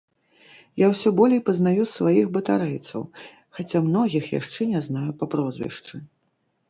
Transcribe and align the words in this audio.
Я 0.83 0.87
ўсё 0.93 1.09
болей 1.19 1.41
пазнаю 1.49 1.83
сваіх 1.97 2.25
батарэйцаў, 2.37 3.01
хаця 3.59 3.79
многіх 3.91 4.23
яшчэ 4.39 4.61
не 4.75 4.81
знаю 4.87 5.09
па 5.21 5.25
прозвішчы. 5.35 5.95